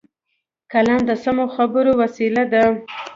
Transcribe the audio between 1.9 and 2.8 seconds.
وسیله ده